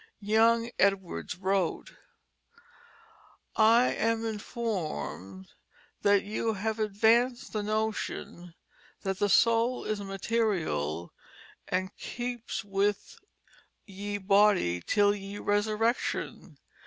[0.23, 1.93] Young Edwards wrote:
[3.55, 5.49] "I am informed
[6.03, 8.55] y^t you have advanced a notion
[9.05, 11.13] y^t the soul is material
[11.67, 13.19] and keeps w^th
[13.87, 16.57] y^e body till y^e resurrection.